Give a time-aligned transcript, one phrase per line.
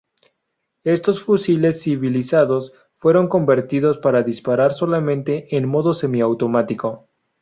[0.83, 7.07] Estos fusiles "civilizados" fueron convertidos para disparar solamente en modo semiautomático.